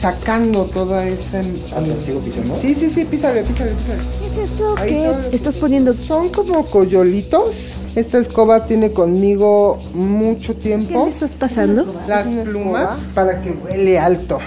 sacando 0.00 0.64
toda 0.64 1.06
esa... 1.06 1.40
¿Sigo 2.04 2.18
pisando? 2.18 2.58
Sí, 2.60 2.74
sí, 2.74 2.90
sí, 2.90 3.04
písale, 3.04 3.42
písale, 3.42 3.70
písale. 3.70 4.02
¿Qué 4.18 4.42
es 4.42 4.50
eso? 4.50 4.74
Ahí 4.76 4.90
¿Qué 5.30 5.36
estás 5.36 5.54
poniendo? 5.54 5.94
Son 5.94 6.30
como 6.30 6.66
coyolitos. 6.66 7.76
Esta 7.94 8.18
escoba 8.18 8.66
tiene 8.66 8.90
conmigo 8.90 9.78
mucho 9.94 10.56
¿Qué 10.56 10.62
tiempo. 10.62 11.04
me 11.04 11.10
estás 11.12 11.36
pasando? 11.36 11.86
Las 12.08 12.26
plumas 12.26 12.98
para 13.14 13.40
que 13.40 13.52
vuele 13.52 14.00
alto. 14.00 14.40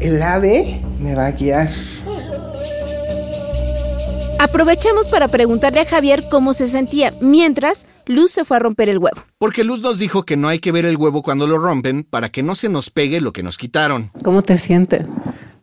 El 0.00 0.22
ave 0.22 0.80
me 0.98 1.14
va 1.14 1.26
a 1.26 1.32
guiar. 1.32 1.68
Aprovechamos 4.40 5.08
para 5.08 5.26
preguntarle 5.26 5.80
a 5.80 5.84
Javier 5.84 6.22
cómo 6.30 6.52
se 6.52 6.68
sentía, 6.68 7.12
mientras 7.20 7.86
Luz 8.06 8.30
se 8.30 8.44
fue 8.44 8.56
a 8.56 8.60
romper 8.60 8.88
el 8.88 8.98
huevo. 8.98 9.20
Porque 9.36 9.64
Luz 9.64 9.82
nos 9.82 9.98
dijo 9.98 10.22
que 10.22 10.36
no 10.36 10.46
hay 10.46 10.60
que 10.60 10.70
ver 10.70 10.86
el 10.86 10.96
huevo 10.96 11.22
cuando 11.22 11.48
lo 11.48 11.58
rompen 11.58 12.04
para 12.04 12.28
que 12.28 12.44
no 12.44 12.54
se 12.54 12.68
nos 12.68 12.88
pegue 12.90 13.20
lo 13.20 13.32
que 13.32 13.42
nos 13.42 13.58
quitaron. 13.58 14.12
¿Cómo 14.22 14.42
te 14.42 14.56
sientes? 14.56 15.02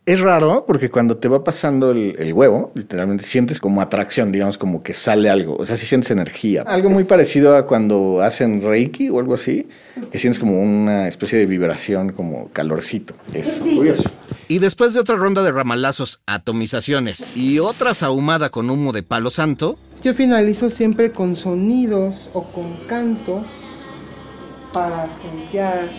Es 0.04 0.20
raro 0.20 0.66
porque 0.66 0.90
cuando 0.90 1.16
te 1.16 1.26
va 1.26 1.42
pasando 1.42 1.90
el, 1.90 2.16
el 2.18 2.34
huevo, 2.34 2.70
literalmente 2.74 3.24
sientes 3.24 3.60
como 3.60 3.80
atracción, 3.80 4.30
digamos, 4.30 4.58
como 4.58 4.82
que 4.82 4.92
sale 4.92 5.30
algo. 5.30 5.56
O 5.56 5.64
sea, 5.64 5.78
sí 5.78 5.86
sientes 5.86 6.10
energía. 6.10 6.62
Algo 6.62 6.90
muy 6.90 7.04
parecido 7.04 7.56
a 7.56 7.66
cuando 7.66 8.20
hacen 8.20 8.60
Reiki 8.60 9.08
o 9.08 9.18
algo 9.18 9.34
así, 9.34 9.68
que 10.12 10.18
sientes 10.18 10.38
como 10.38 10.60
una 10.62 11.08
especie 11.08 11.38
de 11.38 11.46
vibración, 11.46 12.12
como 12.12 12.50
calorcito. 12.50 13.14
Es 13.32 13.58
curioso. 13.58 14.10
Y 14.48 14.60
después 14.60 14.94
de 14.94 15.00
otra 15.00 15.16
ronda 15.16 15.42
de 15.42 15.50
ramalazos, 15.50 16.20
atomizaciones 16.26 17.26
y 17.34 17.58
otra 17.58 17.94
sahumada 17.94 18.48
con 18.48 18.70
humo 18.70 18.92
de 18.92 19.02
palo 19.02 19.30
santo, 19.30 19.78
Yo 20.04 20.14
finalizo 20.14 20.70
siempre 20.70 21.10
con 21.10 21.34
sonidos 21.34 22.30
o 22.32 22.44
con 22.44 22.76
cantos 22.86 23.46
para 24.72 25.08
sellar 25.16 25.90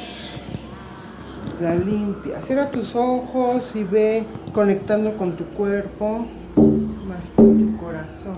la 1.60 1.76
limpia. 1.76 2.42
Cierra 2.42 2.72
tus 2.72 2.96
ojos 2.96 3.72
y 3.76 3.84
ve 3.84 4.26
conectando 4.54 5.18
con 5.18 5.36
tu 5.36 5.44
cuerpo, 5.46 6.26
más 6.56 7.20
tu 7.36 7.78
corazón, 7.78 8.38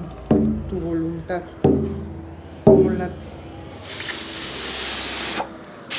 tu 0.69 0.79
voluntad. 0.79 1.41
Cómo 2.65 2.89
late. 2.89 3.13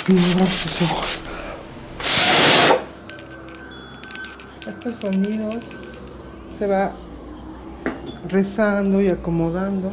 Y 0.09 0.14
tus 0.14 0.83
ojos. 0.83 1.30
Estos 4.83 5.12
sonidos 5.12 5.57
se 6.59 6.66
va 6.66 6.90
rezando 8.31 9.03
y 9.03 9.09
acomodando. 9.09 9.93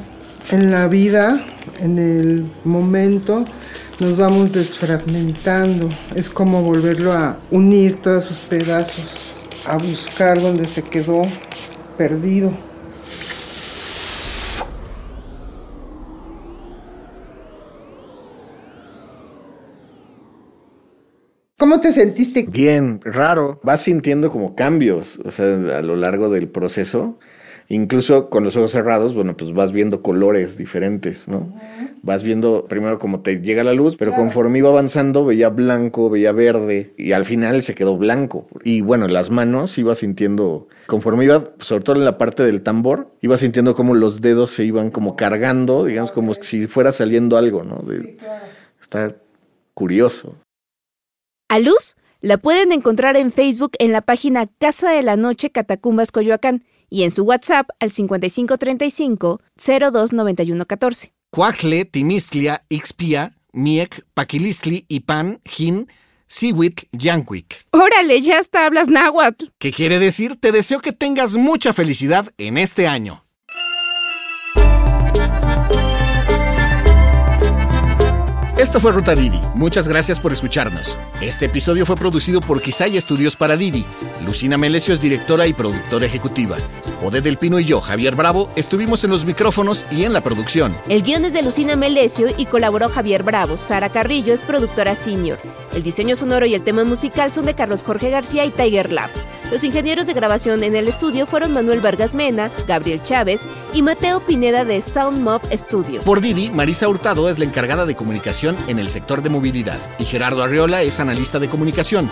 En 0.50 0.72
la 0.72 0.88
vida, 0.88 1.44
en 1.80 2.00
el 2.00 2.50
momento, 2.64 3.44
nos 4.00 4.18
vamos 4.18 4.54
desfragmentando. 4.54 5.90
Es 6.16 6.30
como 6.30 6.64
volverlo 6.64 7.12
a 7.12 7.38
unir 7.52 8.02
todos 8.02 8.24
sus 8.24 8.40
pedazos, 8.40 9.36
a 9.66 9.76
buscar 9.76 10.42
donde 10.42 10.64
se 10.64 10.84
quedó 10.84 11.24
perdido. 11.98 12.54
¿Cómo 21.78 21.90
te 21.90 21.94
sentiste? 21.94 22.48
Bien, 22.50 23.00
raro. 23.04 23.60
Vas 23.62 23.82
sintiendo 23.84 24.32
como 24.32 24.56
cambios, 24.56 25.20
o 25.24 25.30
sea, 25.30 25.78
a 25.78 25.82
lo 25.84 25.96
largo 25.96 26.28
del 26.28 26.48
proceso. 26.48 27.20
Incluso 27.70 28.32
con 28.32 28.44
los 28.44 28.56
ojos 28.56 28.72
cerrados, 28.72 29.14
bueno, 29.14 29.38
pues 29.38 29.54
vas 29.54 29.72
viendo 29.72 30.02
colores 30.02 30.58
diferentes, 30.58 31.28
¿no? 31.28 31.54
Vas 32.02 32.24
viendo 32.24 32.66
primero 32.68 32.98
como 32.98 33.20
te 33.20 33.42
llega 33.42 33.64
la 33.64 33.74
luz, 33.74 33.96
pero 33.96 34.16
conforme 34.16 34.58
iba 34.58 34.70
avanzando 34.70 35.24
veía 35.24 35.50
blanco, 35.50 36.10
veía 36.10 36.32
verde 36.32 36.96
y 36.98 37.12
al 37.12 37.26
final 37.26 37.62
se 37.62 37.76
quedó 37.76 37.96
blanco. 37.96 38.48
Y 38.64 38.82
bueno, 38.82 39.08
las 39.08 39.30
manos 39.30 39.78
iba 39.78 39.94
sintiendo, 39.94 40.68
conforme 40.88 41.26
iba, 41.26 41.52
sobre 41.60 41.84
todo 41.84 41.98
en 41.98 42.06
la 42.06 42.18
parte 42.18 42.42
del 42.42 42.64
tambor, 42.64 43.12
iba 43.22 43.38
sintiendo 43.38 43.76
como 43.76 43.94
los 43.94 44.20
dedos 44.22 44.50
se 44.50 44.64
iban 44.64 44.90
como 44.90 45.16
cargando, 45.16 45.86
digamos, 45.86 46.12
como 46.12 46.34
si 46.34 46.66
fuera 46.66 46.92
saliendo 46.92 47.38
algo, 47.38 47.64
¿no? 47.64 47.84
De- 47.88 48.18
Está 48.82 49.16
curioso. 49.76 50.38
A 51.50 51.60
Luz 51.60 51.96
la 52.20 52.38
pueden 52.38 52.74
encontrar 52.74 53.16
en 53.16 53.32
Facebook 53.32 53.72
en 53.80 53.94
la 53.94 54.02
página 54.02 54.48
Casa 54.60 54.92
de 54.92 55.02
la 55.02 55.16
Noche 55.16 55.50
Catacumbas 55.50 56.12
Coyoacán 56.12 56.66
y 56.90 57.04
en 57.04 57.12
su 57.12 57.24
WhatsApp 57.24 57.70
al 57.80 57.90
5535 57.90 59.40
029114. 59.56 61.14
Cuacle, 61.30 61.86
Timistlia, 61.86 62.66
Ixpia, 62.68 63.34
Miek, 63.54 64.06
Paquilistli, 64.14 64.86
Ipan, 64.90 65.40
Jin, 65.46 65.88
Siwit, 66.28 66.82
Yanquic. 66.92 67.66
Órale, 67.72 68.22
ya 68.22 68.40
hasta 68.40 68.66
hablas 68.66 68.90
náhuatl. 68.90 69.46
¿Qué 69.58 69.72
quiere 69.72 70.00
decir? 70.00 70.38
Te 70.38 70.52
deseo 70.52 70.82
que 70.82 70.92
tengas 70.92 71.38
mucha 71.38 71.72
felicidad 71.72 72.30
en 72.38 72.58
este 72.58 72.88
año. 72.88 73.24
Esto 78.68 78.82
fue 78.82 78.92
Ruta 78.92 79.16
Didi. 79.16 79.40
Muchas 79.56 79.88
gracias 79.88 80.20
por 80.20 80.34
escucharnos. 80.34 81.00
Este 81.22 81.46
episodio 81.46 81.86
fue 81.86 81.96
producido 81.96 82.42
por 82.42 82.62
Quisaya 82.62 83.00
Estudios 83.00 83.38
para 83.38 83.56
Didi. 83.56 83.86
Lucina 84.26 84.58
Melesio 84.58 84.94
es 84.94 85.00
directora 85.00 85.48
y 85.48 85.54
productora 85.54 86.06
ejecutiva. 86.06 86.58
Ode 87.02 87.22
del 87.22 87.38
Pino 87.38 87.62
y 87.62 87.64
yo, 87.64 87.80
Javier 87.80 88.16
Bravo, 88.18 88.50
estuvimos 88.58 89.06
en 89.06 89.12
los 89.12 89.24
micrófonos 89.24 89.86
y 89.90 90.04
en 90.04 90.12
la 90.12 90.20
producción. 90.20 90.76
El 90.90 91.02
guion 91.02 91.24
es 91.24 91.32
de 91.32 91.44
Lucina 91.44 91.78
Melesio 91.78 92.28
y 92.36 92.46
colaboró 92.46 92.90
Javier 92.90 93.24
Bravo. 93.24 93.56
Sara 93.56 93.88
Carrillo 93.88 94.34
es 94.34 94.42
productora 94.42 94.96
senior. 94.96 95.40
El 95.74 95.82
diseño 95.82 96.18
sonoro 96.18 96.46
y 96.46 96.54
el 96.54 96.66
tema 96.66 96.84
musical 96.84 97.32
son 97.32 97.46
de 97.46 97.56
Carlos 97.56 97.84
Jorge 97.84 98.10
García 98.10 98.44
y 98.44 98.52
Tiger 98.52 98.92
Lab. 98.92 99.12
Los 99.52 99.64
ingenieros 99.64 100.08
de 100.08 100.14
grabación 100.14 100.64
en 100.64 100.76
el 100.76 100.90
estudio 100.90 101.26
fueron 101.26 101.54
Manuel 101.54 101.80
Vargas 101.80 102.14
Mena, 102.14 102.52
Gabriel 102.68 103.02
Chávez 103.02 103.42
y 103.74 103.82
Mateo 103.82 104.20
Pineda 104.20 104.66
de 104.66 104.82
Sound 104.82 105.22
Mob 105.22 105.42
Studio. 105.54 106.02
Por 106.02 106.20
Didi, 106.20 106.50
Marisa 106.52 106.90
Hurtado 106.90 107.30
es 107.30 107.40
la 107.40 107.46
encargada 107.46 107.86
de 107.86 107.96
comunicación 107.96 108.58
en 108.68 108.78
el 108.78 108.90
sector 108.90 109.22
de 109.22 109.30
movilidad 109.30 109.80
y 110.00 110.04
Gerardo 110.04 110.44
Arriola 110.44 110.82
es 110.82 111.00
analista 111.00 111.40
de 111.40 111.48
comunicación. 111.48 112.12